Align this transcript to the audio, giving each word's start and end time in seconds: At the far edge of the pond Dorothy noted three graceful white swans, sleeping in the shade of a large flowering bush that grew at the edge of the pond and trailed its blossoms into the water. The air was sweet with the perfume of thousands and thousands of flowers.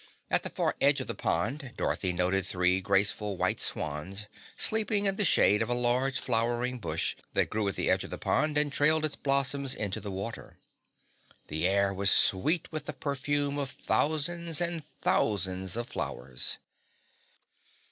At 0.31 0.41
the 0.41 0.49
far 0.49 0.75
edge 0.81 0.99
of 0.99 1.05
the 1.05 1.13
pond 1.13 1.73
Dorothy 1.77 2.11
noted 2.11 2.43
three 2.43 2.81
graceful 2.81 3.37
white 3.37 3.61
swans, 3.61 4.25
sleeping 4.57 5.05
in 5.05 5.15
the 5.15 5.23
shade 5.23 5.61
of 5.61 5.69
a 5.69 5.75
large 5.75 6.19
flowering 6.19 6.79
bush 6.79 7.15
that 7.33 7.51
grew 7.51 7.67
at 7.67 7.75
the 7.75 7.87
edge 7.87 8.03
of 8.03 8.09
the 8.09 8.17
pond 8.17 8.57
and 8.57 8.73
trailed 8.73 9.05
its 9.05 9.15
blossoms 9.15 9.75
into 9.75 10.01
the 10.01 10.09
water. 10.09 10.57
The 11.49 11.67
air 11.67 11.93
was 11.93 12.09
sweet 12.09 12.71
with 12.71 12.87
the 12.87 12.93
perfume 12.93 13.59
of 13.59 13.69
thousands 13.69 14.59
and 14.59 14.83
thousands 14.83 15.75
of 15.77 15.85
flowers. 15.87 16.57